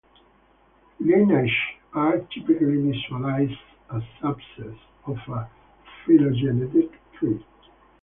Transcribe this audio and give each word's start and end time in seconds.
Lineages 0.99 1.55
are 1.93 2.17
typically 2.33 2.91
visualized 2.91 3.51
as 3.93 4.01
subsets 4.19 4.79
of 5.05 5.17
a 5.27 5.47
phylogenetic 6.07 6.89
tree. 7.19 7.45